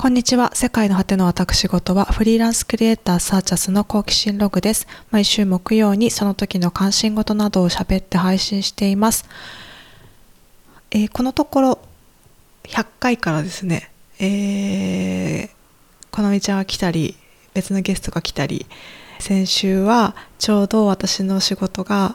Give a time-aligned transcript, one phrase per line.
[0.00, 0.54] こんにちは。
[0.54, 4.86] 世界の果ての私事はフリーランスクリエイターサーチャスの好奇心ログです。
[5.10, 9.24] 毎週木曜にその時の関心事などを喋って配信しています。
[10.92, 11.78] えー、このところ
[12.62, 13.90] 100回からですね、
[14.20, 15.50] えー、
[16.12, 17.16] このみちゃんが来たり、
[17.52, 18.66] 別のゲストが来たり、
[19.18, 22.14] 先週はちょうど私の仕事が、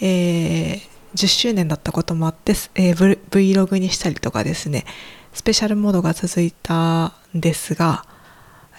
[0.00, 0.80] えー、
[1.14, 4.86] 10周年だったこともあって、えー、Vlog にしたりとかですね、
[5.32, 8.04] スペシャルモードが続いたんですが、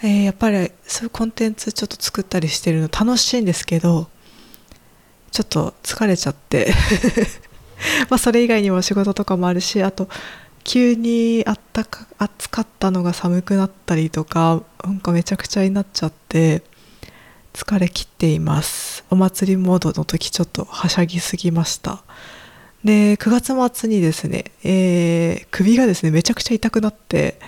[0.02, 4.08] えー、やっぱりそういうコンテンツちょっと作ったりしてるの楽しいんですけど
[5.30, 6.72] ちょっと疲れちゃって。
[8.08, 10.08] まあそれ以外にも仕事とかもあるしあと
[10.62, 16.62] 急にあったか暑かったのが寒くなったりとかなんかめちゃくちゃになっちゃって
[17.52, 19.04] 疲れ切っています。
[19.10, 22.02] お祭りモードの時ちょっとはしゃぎすぎました。
[22.84, 27.38] で9月末にですね、えー、首がですねめちゃくちゃ痛くなって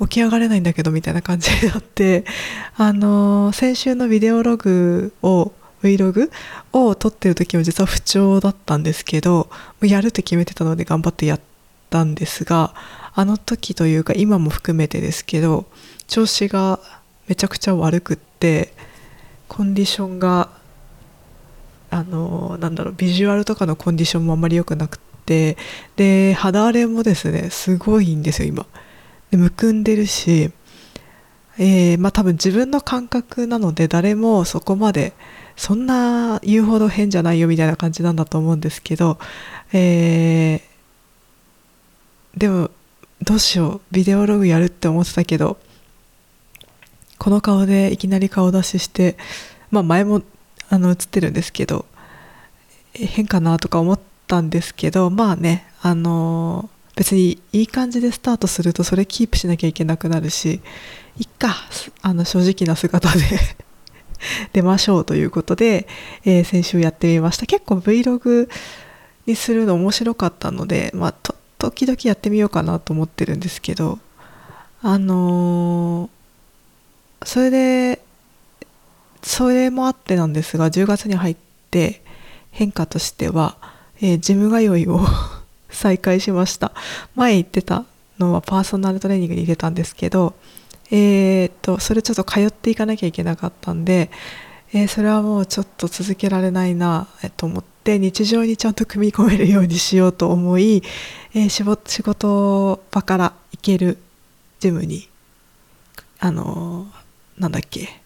[0.00, 2.24] 起き上がれないんだけどみたいな感じになって
[2.76, 6.30] あのー、先週のビデオログを Vlog
[6.72, 9.48] を撮ってる時も実は不調だったんですけど
[9.82, 11.40] やるって決めてたので頑張ってやっ
[11.90, 12.74] たんですが
[13.14, 15.66] あの時というか今も含めてですけど
[16.06, 16.80] 調子が
[17.28, 18.72] めちゃくちゃ悪くって
[19.48, 20.50] コンディションが
[21.94, 25.56] あのなんだろうビジュアルとかのコンディションもあんまり良くなくて
[25.94, 28.66] で肌荒れもですねすごいんですよ今。
[29.30, 30.50] でむくんでるし
[31.56, 35.12] えー、まあ多分自分の感覚なので誰もそこまで
[35.56, 39.18] そんな言うほど変じゃないよみたいな感じなんだと思うんですけど、
[39.72, 42.72] えー、でも
[43.22, 45.58] どうしようビデオログやるって思ってたけど
[47.18, 49.16] この顔でいきなり顔出しして
[49.70, 50.22] まあ前も
[50.74, 51.86] あの映ってるんですけど
[52.94, 60.60] 変かなとか思ったんですけどまあねあの別にいい感じでスタートするとそれキープしなきゃいけなくなるし
[61.18, 61.54] いっか
[62.02, 63.20] あの正直な姿で
[64.52, 65.86] 出ましょうということで、
[66.24, 67.46] えー、先週やってみました。
[67.46, 68.48] 結構 Vlog
[69.26, 71.14] にするの面白かったので、まあ、
[71.58, 73.98] 時々やってみようかなと思ってるんですけど
[74.82, 78.03] あのー、それで
[79.24, 81.36] それもあってなんですが10月に入っ
[81.70, 82.02] て
[82.50, 83.56] 変化としては、
[84.00, 85.00] えー、ジム通いを
[85.70, 86.72] 再開しました。
[87.16, 87.84] 前言ってた
[88.18, 90.34] のはパーソナルトレーニングに出たんですけど
[90.90, 94.10] えー、っとそれちょっと通っていかなきゃいけなかったんで、
[94.72, 100.82] えー、それはもうちょっと続けられないなと思って日常にちゃんと組み込めるようにしようと思い、
[101.34, 101.64] えー、仕
[102.02, 103.98] 事場から行ける
[104.60, 105.08] ジムに
[106.20, 106.86] あの
[107.38, 108.03] なんだっけ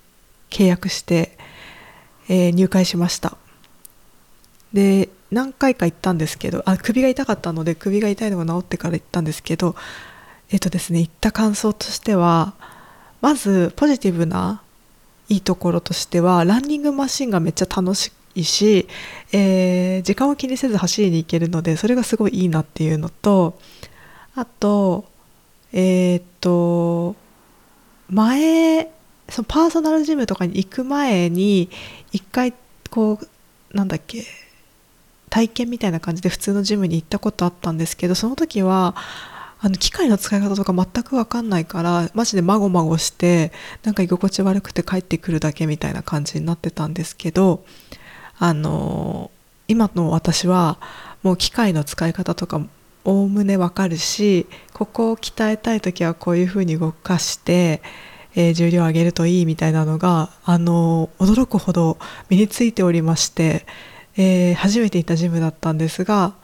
[0.50, 1.36] 契約して、
[2.28, 3.36] えー、入会しました。
[4.72, 9.74] で何回か行ったんですけどあ首が痛かったので首が痛いのが治ってから行ったんですけど
[10.50, 12.54] えっ、とですね行った感想としては
[13.20, 14.62] まずポジティブな
[15.28, 18.88] いいところとしてはランニングマシンがめっちゃ楽しいし、
[19.32, 23.58] えー、時間を気にせず走りに行けるのでそれがすごいいいなっていうのと
[24.34, 25.04] あと
[25.72, 27.14] えっ、と
[28.08, 28.90] 前
[29.28, 31.70] そのパーソナルジムとかに行く前に
[32.12, 32.54] 一回
[32.90, 34.24] こうなんだっけ
[35.30, 38.94] 体験みたいな感じで普通のジムに行ったことあったんですけどその時は
[39.60, 43.52] あの機械の使い方とか全く分かんないからマジでまごまごして
[43.82, 47.64] なんか居心地悪くて帰ってくるだけみたいな感じになってたんですけど
[48.38, 49.30] あの
[49.66, 50.78] 今の私は
[51.22, 52.64] もう機械の使い方とか
[53.04, 57.82] おおむね分かるしここを鍛えたい時はこういうふうに動かして
[58.38, 63.66] えー、重量を上げるといいみたいなのがあの驚くほど身についておりまして、
[64.16, 66.34] えー、初めて行ったジムだったんですが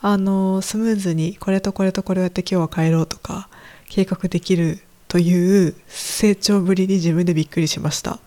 [0.00, 3.48] あのスムーズにこれとこれとこれをやって今日は帰ろうとか
[3.88, 8.20] 計画できるという成長ぶりに自分でびっくりしました。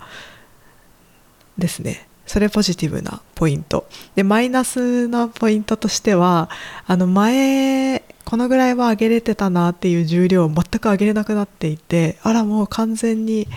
[1.57, 2.07] ですね。
[2.27, 3.87] それポジティブなポイント。
[4.15, 6.49] でマイナスなポイントとしては
[6.85, 8.03] あの前
[8.35, 13.47] このぐらいは上げれてたなっていう重量を全く上げれなくなっていてあらもう完全に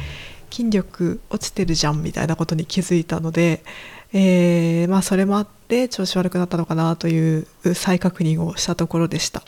[0.53, 3.65] 筋力落ちてるじゃんみたいなことに気づいたので、
[4.13, 9.43] えー、まあ、それもあって調子悪くなったのかなという再確認をしたところでした。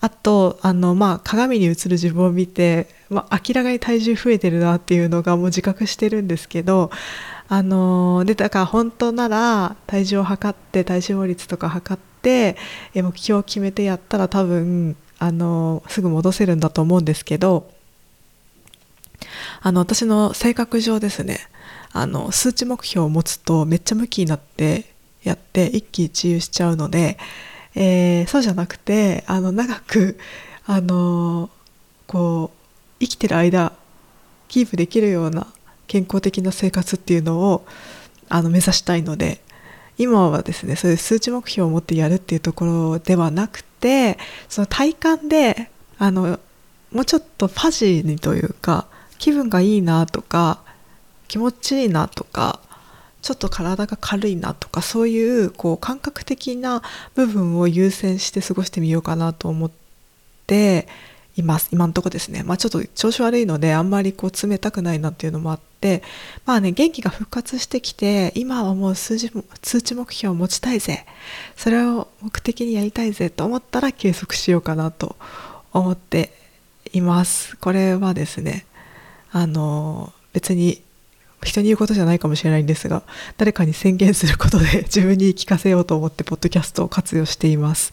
[0.00, 6.90] あとあの、まあ、鏡に映る自分を見て、まあ、明らかに体重増えてるなっていうのがもう自覚してるんですけど
[7.48, 12.13] あのでだから本当なら体重を測って体脂肪率とか測って
[12.94, 17.70] 目標を決めてやったら多分あのすぐ戻せるんだと思うんですけど
[19.62, 21.38] あの私の性格上ですね
[21.92, 24.86] あの数値目標を持つとめっちゃムキになって
[25.22, 27.16] やって一喜一憂しちゃうので、
[27.74, 30.18] えー、そうじゃなくてあの長く
[30.66, 31.50] あの
[32.06, 33.72] こう生きてる間
[34.48, 35.46] キープできるような
[35.86, 37.64] 健康的な生活っていうのを
[38.28, 39.40] あの目指したいので
[39.98, 44.18] 今はですねそういう数値目標を持ってやるっていうところではなくて
[44.48, 46.38] その体感であの
[46.92, 48.86] もうちょっとファジーにというか
[49.18, 50.60] 気分がいいなとか
[51.28, 52.60] 気持ちいいなとか
[53.22, 56.82] ちょっと体が軽いなとかそういうこう感覚的な
[57.14, 59.70] 部分を優先して過ごしてみようかなと思っ
[60.46, 60.86] て
[61.36, 61.68] います。
[61.72, 62.42] 今のとこですね。
[62.42, 66.02] まあちょっと調子悪いのであんまりこう冷たくないなっていうのもあって
[66.46, 69.32] まあね元気が復活してきて今はもう数字
[69.62, 71.06] 数値目標を持ちたいぜ。
[71.56, 75.16] それを目的にやりたいぜと思ったら計測しようかなと
[75.72, 76.32] 思って
[76.92, 77.56] います。
[77.56, 78.64] これはですね
[79.32, 80.82] あの別に
[81.42, 83.02] 人に言うことじゃないかもしれないんですが
[83.36, 87.92] 誰かに宣言することで自分に聞かせようと思ってポッドキャストを活用しています。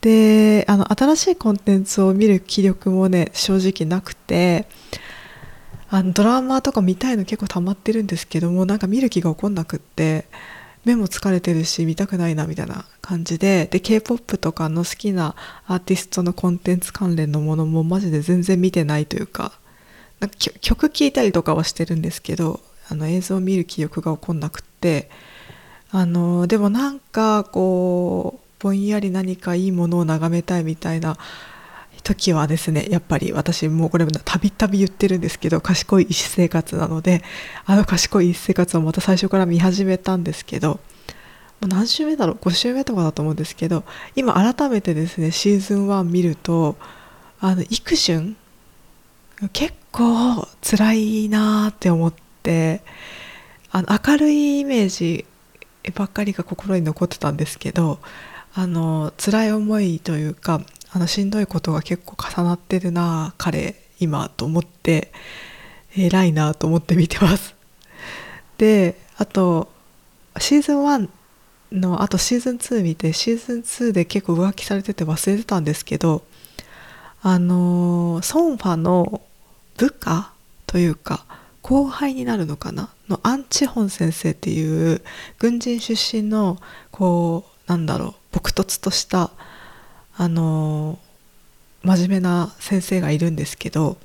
[0.00, 4.66] であの新しいコンテンツを見る気力もね正直なくて
[5.90, 10.24] あのドラマとか見たいの結構溜まってるんですけどもなんか見る気が起こんなくって
[10.84, 15.34] 目も疲れてるし見たくないなみたいな感じでで k p o p とかの好きな
[15.66, 19.52] アーティストのコンテンツ関連のものもマジで全然見てないというか
[20.20, 25.10] なんか曲聴いたりとかはしてるんですけどあの映像を見る記憶が起こんなくって
[25.90, 31.16] あのでもなんかこうぼんやり何かいいものを眺めたいみたいな
[32.02, 37.22] 時はですねやっぱり私もうこれたびたび言ってるんですけど賢い医師生活なので
[37.64, 40.80] あの賢い医師生活をまた最初から見始めたんですけど
[41.60, 43.84] 何週目だろう？5週目とかだと思うんですけど
[44.16, 46.76] 今改めてですねシーズン1見ると
[47.40, 48.34] あの育春
[49.52, 52.82] 結構辛いなーって思って
[53.70, 55.24] あの明るいイメージ
[55.94, 58.00] ばっかりが心に残ってたんですけど
[58.60, 60.60] あの辛い思いというか
[60.92, 65.12] あのしんどいことが結構重なってるな彼今と思って
[65.96, 67.54] 偉いなと思って見てます。
[68.58, 69.72] であと
[70.38, 71.08] シーズン1
[71.72, 76.22] のあとシーズン2見てシーズン2で結構浮気されてて忘れてたんですけど
[77.22, 79.22] あのソンファの
[79.78, 80.34] 部下
[80.66, 81.24] というか
[81.62, 85.00] 後輩になるのかなのアン・チホン先生っていう
[85.38, 86.58] 軍人出身の
[86.90, 89.30] こうなんだろう朴突とした
[90.16, 90.98] あの
[91.84, 93.96] 真面目な先生がいるんですけど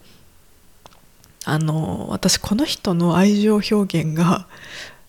[1.45, 4.45] あの私この人の愛情表現が、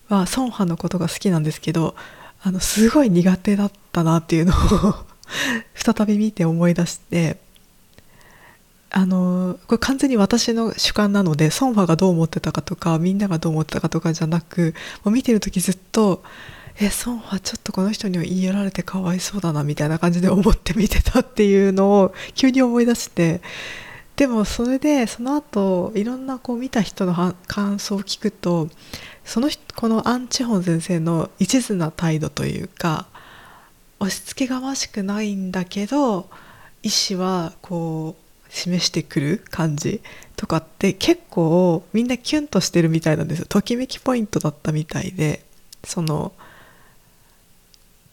[0.09, 1.95] まあ、孫ンのことが好きなんですけど
[2.43, 4.95] あのすごい苦手だったなっていうのを
[5.77, 7.37] 再び見て思い出して
[8.89, 14.75] あのこれ完全に私の主観なのでソンファがどう思ってたかとかみんながどう思ってたかとかじゃなく
[15.05, 16.23] もう見てる時ずっと
[16.79, 23.41] えソンファちょっとこの人には言い寄られてかわいそうだなみたいな感じで思って見てたっていうのを急に思い出して
[24.17, 28.69] でもそれでその後いろんなこう見た人の感想を聞くと
[29.25, 33.07] そのこのアン・チホン先生の一途な態度というか
[33.99, 36.29] 押し付けがましくないんだけど
[36.83, 40.03] 意思はこう示してくる感じ
[40.37, 43.47] とかって結構みんなキュンとしてるみたいなんですよ。
[43.49, 45.43] ときめきポイントだったみたいで
[45.85, 46.33] その、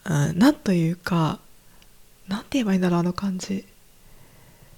[0.05, 1.39] うん、なんというか
[2.27, 3.65] なんて言えばいいんだろうあの感じ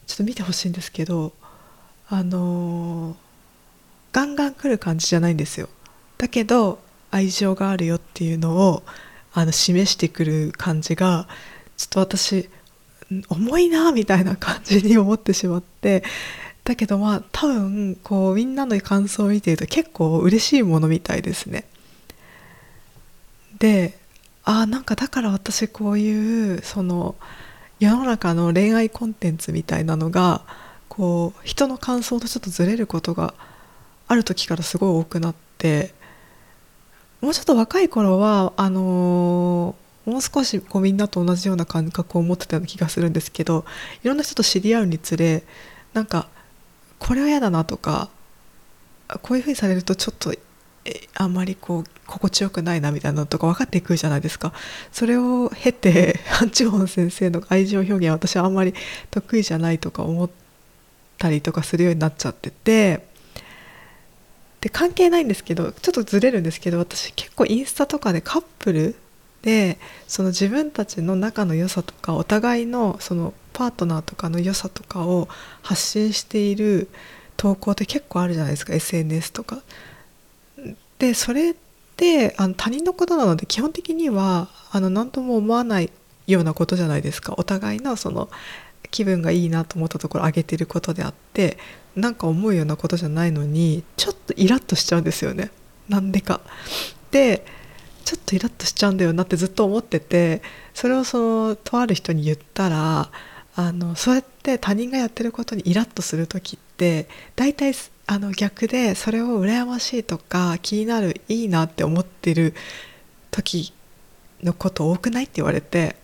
[0.08, 1.34] ちょっと見てほしいんですけど
[2.08, 3.16] あのー、
[4.12, 5.70] ガンガン来る感じじゃないんですよ
[6.18, 6.80] だけど
[7.12, 8.84] 愛情があるよっていうのを
[9.34, 11.28] あの示してくる感じが
[11.78, 12.50] ちょっと私
[13.30, 16.04] 重いなみたいな感じに思ってしまって
[16.64, 21.66] だけどまあ多分こうみんなの感想を見てると結構嬉しいものみたいですね。
[23.60, 23.98] で
[24.46, 27.16] あなんかだから私こういうその
[27.80, 30.42] 世の中の恋愛コンテンツみたいなのが
[30.88, 33.34] こう人の感想とちょっとずれることが
[34.08, 35.94] ある時からすごい多くなって
[37.22, 43.66] もうちょっと若い頃はあのーもう少しこうみんなと同じような感覚を持ってたような気がするんですけど
[44.04, 45.44] いろんな人と知り合うにつれ
[45.94, 46.28] なんか
[47.00, 48.10] これは嫌だなとか
[49.24, 50.34] こういうふうにされるとちょっと
[51.16, 54.54] あんまりこう心地よくないなみたいなのとか分かっていくじゃないですか。
[54.92, 58.74] それを経てハン・チホン先生の愛情表現私はあんまり
[59.12, 60.30] 得意じゃないとか思っ
[61.18, 63.16] たりとかするようになっちゃってて。
[64.62, 68.96] で関係ないんですけどちょっとずれるんですけど私結構インスタとかでカップル
[69.44, 69.78] で
[70.08, 75.30] その自分たちの仲の良さとかお互いのそのパートナーとかの良さとかを
[75.62, 76.90] 発信している
[77.38, 78.74] 投稿って結構あるじゃないですか。
[78.74, 79.62] SNS とか。
[81.00, 81.56] でそれっ
[81.98, 85.92] てあの他人のことなので基本的にはあの何とも思わない
[86.28, 88.30] ようなことじゃないですかお互いのその
[88.92, 91.58] 気分がいいなと思ったところ上げてることであって
[91.96, 95.52] なんか思うようなことじゃないのにちょっとイラッとしちゃうんですよね
[95.88, 96.42] なんでか。
[97.12, 97.46] で
[98.04, 100.42] ちょっとイラッとしちゃうんだよなってずっと思ってて
[100.74, 103.10] それをそのとある人に言ったら
[103.56, 107.74] あのそうやって他人がやってることにイラッとする時って大体
[108.08, 112.54] あの逆でそれを羨ましいとか気になるいいなって思ってる
[113.32, 113.74] 時
[114.44, 115.96] のこと多くないって言われて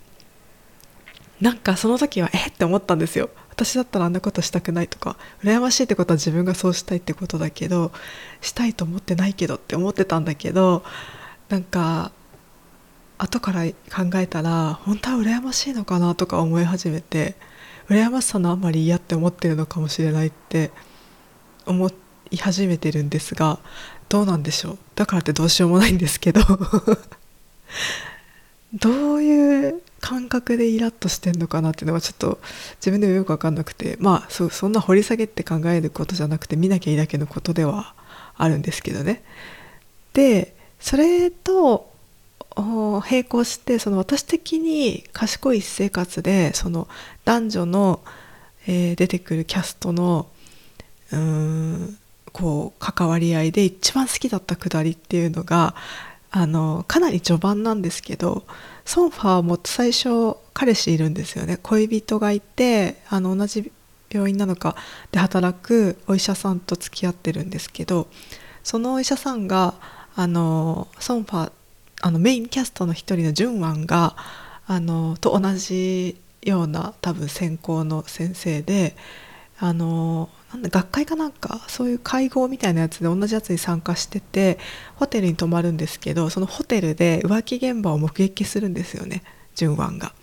[1.39, 3.29] なんかその時はえって思ったんですよ。
[3.49, 7.91] 私だったらあんなことしたくないとか羨ましいってことは自分がそうしたいってことだけど
[8.39, 10.83] したいと思ってないけどって思ってたんだけど
[11.49, 12.11] なんか
[13.17, 17.35] 後から考えたら本当は羨ましいのかなとか思い始めて
[17.87, 20.71] 羨ましさのあまり嫌って思ってるのかもしれないって
[21.71, 21.91] 思
[22.29, 23.59] い始めてるんですが
[24.09, 24.77] どうなんでしょう？
[24.95, 26.41] だからってどうしようもないんですけど。
[28.73, 32.39] どういう感覚でイラッとしてんのかなっていうのはちょっと
[32.77, 33.97] 自分でもよく分かんなくて。
[33.99, 37.93] まあそそんな掘り下げって考えることじゃなくて見なきゃいいだけのことでは
[38.37, 39.23] あるんですけどね。
[40.13, 41.91] でそれと
[42.57, 46.87] 並行してその私的に賢い生活でその
[47.23, 48.01] 男女の、
[48.67, 50.27] えー、出てくるキャストの
[51.11, 51.97] うーん
[52.31, 55.75] こう関わり合いで一番好きだったくだりっていうのが
[56.31, 58.45] あのかなり序盤なんですけど
[58.85, 61.57] ソンファーも最初彼氏いるんですよね。
[61.61, 63.71] 恋人がいてあの同じ
[64.09, 64.75] 病院なのか
[65.11, 68.07] で働くお医者さんと付き合ってるんですけど
[68.63, 69.73] そのお医者さんが
[70.15, 71.51] あのソンファー
[72.01, 74.15] あのメインキャストの一人のジュンワンが
[74.67, 78.95] あのと同じような多分専攻の先生で
[79.59, 84.59] あの学会かなんかそういう会合みたいなやつで同じやつに参加してて
[84.95, 89.23] ホテルに泊まるんですけどそのホテルで浮気現場を目撃するんですよね
[89.55, 90.13] ジュンワンが。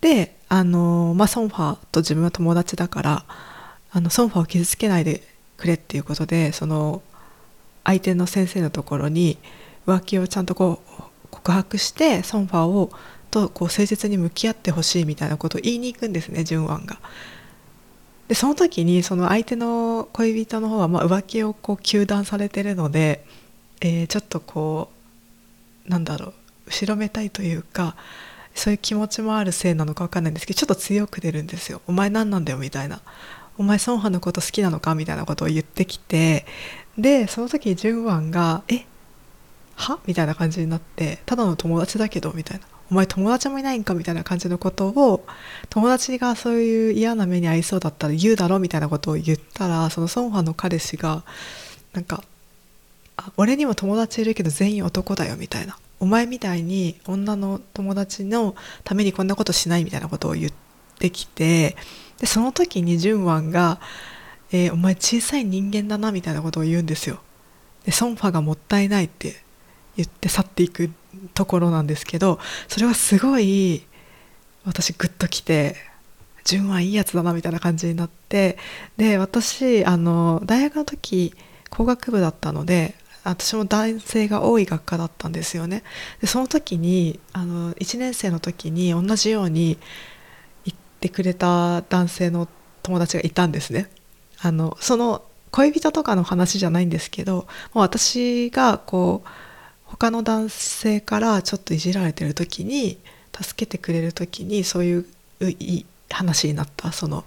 [0.00, 3.24] であの、まあ、ソンファーと自分は友達だから
[3.90, 5.22] あのソンファーを傷つけないで
[5.56, 7.02] くれっていうことでその
[7.84, 9.38] 相手の先生のところに
[9.86, 12.90] 浮気をちゃんとこう告白してソンファーを
[13.30, 16.98] とこう誠実に向き合ってほしいみたいなことを言いに行くんですねジュンワンが。
[18.28, 23.24] でその時にその相手の恋人の方はま浮気をこう糾弾されてるので、
[23.80, 24.90] えー、ちょっとこ
[25.86, 26.34] うなんだろう
[26.66, 27.96] 後ろめたいというか
[28.54, 33.00] そういう気持ちもあるせいなのか分かんないんですけどちょっと強く出るんですよ「お前何なんだよ」みたいな
[33.56, 36.44] 「お前ソンハのこと好きなのか?」みたいなことを言ってきて
[36.98, 38.84] でその時ジュンワンが「え？
[39.76, 43.94] は?」みたいな感じになって「ただの友達だけど」みたいなお前友達もいないんか？
[43.94, 45.26] みたいな感じのことを
[45.68, 51.22] 友達がそういう嫌な目に遭いそうだったら言うだろみたいなことを言ったらそのソンファの彼氏が
[51.92, 52.22] なんか
[53.16, 58.54] あ俺にも友達いるけど全員男だよみたいなお前みたいに女の友達の
[58.84, 60.52] ためにこんなことしないみたいなことを言っ
[60.98, 61.76] てきて
[62.18, 63.80] でその時にジュンワンが、
[64.50, 67.20] えー、お前小さい人間だなみたいなことを言うんですよ。
[67.84, 69.36] でソンファがもったいないって
[69.96, 70.90] 言って去っていく
[71.34, 73.84] ところなんですけどそれはすごい
[74.64, 75.76] 私グッときて
[76.44, 78.58] 純はいいやつだなみたいな感じになって
[78.96, 81.34] で私あの大学の時
[81.70, 82.94] 工学部だったので
[83.24, 85.82] 私も男性が多い学科だったんですよね。
[86.20, 89.76] でその時にあの1年生の時に同じように
[90.64, 92.48] 言ってくれた男性の
[92.82, 93.90] 友達がいたんですね。
[94.40, 99.28] あのその恋人とかの話じゃないんですけどもう私がこう
[99.88, 102.98] 他の男性からちょっといじられてる時に
[103.34, 105.06] 助けてくれる時にそういう
[106.10, 106.92] 話になった。
[106.92, 107.24] その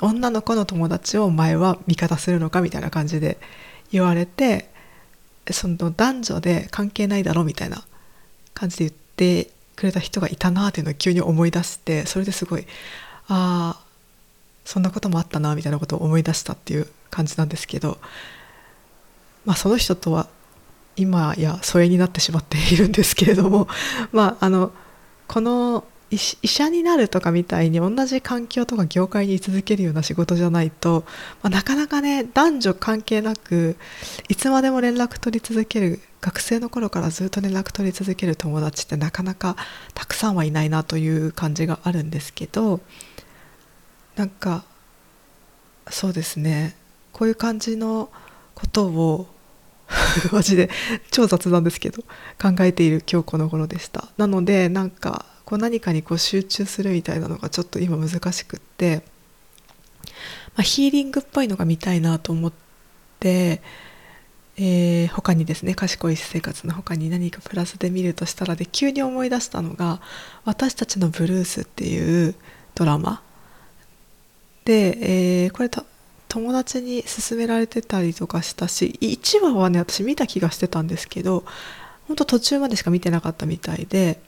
[0.00, 3.38] 女の子の友達をお前は味方するのかみたいな感じで
[3.92, 4.68] 言われて
[5.50, 7.84] その男女で関係ないだろみたいな
[8.54, 8.92] 感じで言っ
[9.44, 12.66] てくれた人がいたなっていうのを急に思い出してそれですごい
[13.28, 13.80] ああ
[14.64, 17.98] そんなこともあったなみたいなことを思い出したっていう感じなんですけど
[19.44, 20.28] まあその人とは
[20.98, 23.68] 今や疎遠になってしまっているんですけれども
[24.12, 24.72] まああの
[25.26, 31.04] この医者になるとかみたいに同じ環境とか業界に居続けるような仕事じゃないと、
[31.42, 33.76] まあ、なかなかね男女関係なく
[34.28, 39.56] いつまでも連絡取り続ける学生の頃からずっと連絡取り続ける友達ってなかなか
[39.92, 42.80] たくさんはいないなという感じがあるんですけど
[44.16, 44.64] なんか
[45.90, 46.74] そうですね
[47.12, 48.08] こういう感じの
[48.54, 49.26] ことを
[50.32, 50.70] マジで
[51.10, 52.02] 超雑なんですけど
[52.40, 54.08] 考えている今日この頃でした。
[54.16, 59.02] なのでなんかこう何かにこう集中するみたいなのがちょっと今難しくって、
[60.56, 62.52] まあ、ヒーリングっぽいのが見たいなと思っ
[63.18, 63.62] て、
[64.58, 70.02] えー、他にですね賢い私生活の他に何かプラスで見るとしたらで急に思い出したのが
[70.44, 72.34] 「私たちのブルース」っていう
[72.74, 73.22] ドラマ。
[74.66, 75.70] で、えー、これ
[76.28, 81.44] 友達に勧められてたりとかしたし1話はね私見た気がしてたんですけど
[82.06, 84.20] ほんと途中までしか見てなかったみたいで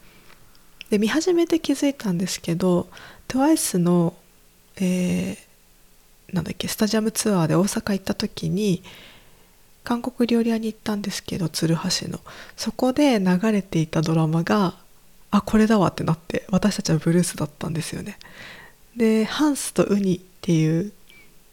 [0.89, 2.87] で見始めて気づいたんですけど
[3.29, 4.13] TWICE の、
[4.77, 8.83] えー、なんだっけスタジアムツアーで大阪行った時に
[9.83, 12.19] 韓国料理屋に行ったんですけど鶴橋の。
[12.55, 14.75] そこで流れていたドラマが
[15.31, 18.17] あこれだわってなって私たちはブルースだったんですよね。
[18.95, 20.91] でハンスとウニっていう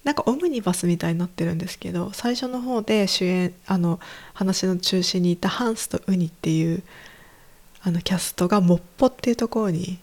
[0.09, 4.01] なんかオムニバスみたいになってるんですけど最初の方で主演あの
[4.33, 6.83] 話の中心にいたハンスとウニっていう
[7.83, 9.99] あのキャストがモッポっていうところに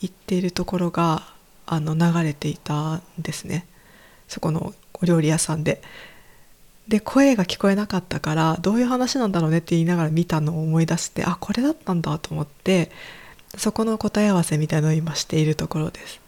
[0.00, 1.26] 行っているところが
[1.66, 3.66] あの流れていたんですね。
[4.28, 5.82] そこのお料理屋さんで。
[6.86, 12.90] で声が聞こえなかったからどういう話なんだろうねって言いながら見たのを思い出してあこれだったんだと思って
[13.56, 16.27] そこの答え合わせみたいのを今しているところです。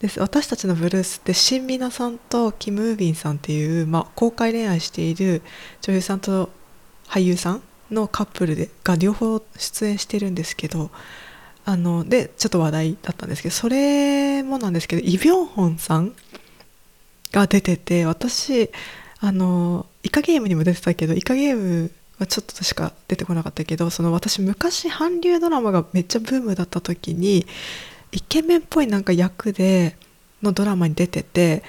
[0.00, 0.20] です。
[0.20, 5.42] 私たちのブルースってシンミナさんとキム・ウービンさんっていう、まあ、公開恋愛している
[5.80, 6.50] 女優さんと
[7.08, 10.90] 俳優さんのカップルでが両方出演してるんですけど
[11.64, 16.12] あのでちょっと話題だったんですけどそれもなんですけどイ・ビョンホンさん
[17.32, 18.70] が出てて私
[19.20, 27.46] あのイカゲームにも出てたけどイカゲームはちょっとしか出てこなかったけどその私昔韓流ドラマがめっちゃブームだった時に
[28.12, 29.96] イケメンっぽいなんか役で
[30.42, 31.62] のドラマに出てて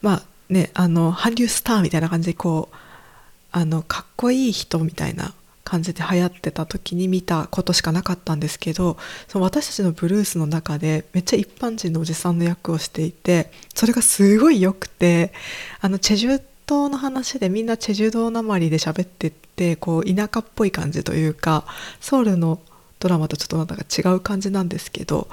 [0.00, 2.76] まあねあの韓流スターみたいな感じでこう
[3.52, 8.96] あのかっこいい人みたいな感じで流行ってた時に見たことしかなかったんですけど
[9.28, 15.32] その私たちのブルースの中でめっちゃ一般人のおじさんの役をしていてそれがすごい良くて
[15.80, 21.64] あのチェジュ島の話でみんなチェジュ島なまりで喋ってってこう田舎っぽい感じというか
[22.00, 22.60] ソウルの
[22.98, 25.28] ドラマとちょっとなんか違う感じなんですけど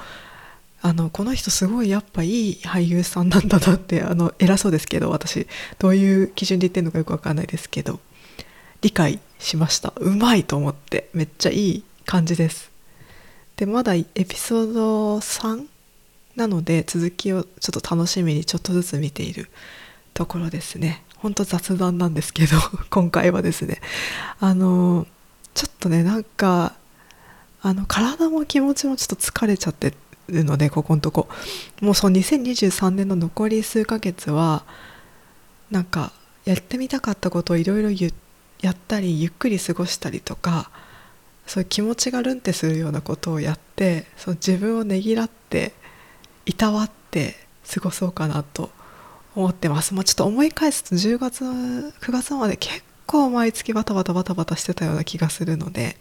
[0.81, 5.47] あのこの人すごいやっぱいい俳優さんなんだなって あの偉そうですけど私。
[5.77, 7.99] どういう基準で言ってるのかよくわかんないですけど。
[8.81, 9.93] 理解しました。
[9.97, 11.09] うまいと思って。
[11.13, 12.71] めっちゃいい感じです。
[13.57, 15.65] でまだエピソード3
[16.37, 19.49] なので続きをちょっと楽しみにちょっとずつ見ている
[20.13, 21.03] ところですね。
[21.17, 22.55] ほんと雑談なんですけど
[22.89, 23.81] 今回はですね。
[24.39, 25.05] あの
[25.53, 26.75] ちょっとねなんか
[27.61, 29.93] あの体も気持ちもちょっと疲れちゃって
[30.29, 31.27] るのでここのとこ
[31.81, 34.63] もうその2023年の残り数ヶ月は
[35.71, 36.11] なんか
[36.45, 37.89] やってみたかったことをいろいろ
[38.61, 40.71] やったりゆっくり過ごしたりとか
[41.45, 45.73] そういう気持ちがルンってするようなことをやってその自分をねぎらって
[46.45, 47.35] いたわって
[47.71, 48.71] 過ごそうかなと
[49.35, 49.93] 思ってます。
[49.93, 55.97] まあ、ちょっと思い返すと10月9月まで結構毎月バタバタバタバタしてたような気がするので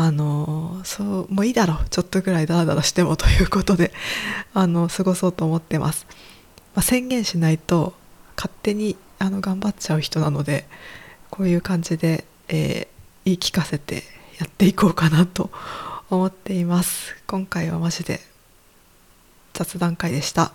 [0.00, 1.88] あのそうもういいだろう。
[1.90, 3.92] ちょっとぐらいダラダラしてもということで
[4.54, 6.06] あの過ごそうと思ってます、
[6.76, 7.94] まあ、宣言しないと
[8.36, 10.68] 勝手にあの頑張っちゃう人なので
[11.30, 12.86] こういう感じで、えー、
[13.24, 14.04] 言い聞かせて
[14.38, 15.50] やっていこうかなと
[16.10, 17.16] 思っています。
[17.26, 18.20] 今回はマジで
[19.52, 20.52] 雑談会でした。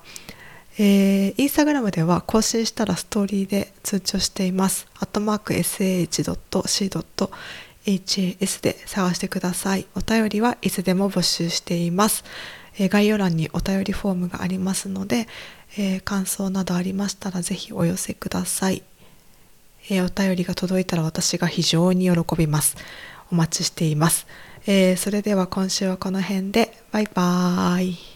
[0.78, 4.88] えー、インスタグラムでは更新したらストーリーで通知をしています。
[4.96, 5.54] アットマーク
[7.86, 9.86] HAS で探してください。
[9.96, 12.24] お便りはいつでも募集しています。
[12.78, 15.28] え、概要欄にお便りフォームがありますので、
[15.78, 18.84] えー、感想などありましたらぜひお寄せください。
[19.90, 22.78] えお便りが届いたら私が非常に喜びます。
[23.32, 24.28] お待ちしています。
[24.66, 28.13] えそれでは今週はこの辺で、バイバーイ。